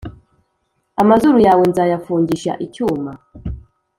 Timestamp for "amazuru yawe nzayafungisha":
1.01-2.51